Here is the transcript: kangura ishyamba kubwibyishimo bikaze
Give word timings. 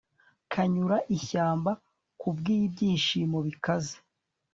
kangura 0.51 0.97
ishyamba 1.17 1.71
kubwibyishimo 2.19 3.37
bikaze 3.45 3.95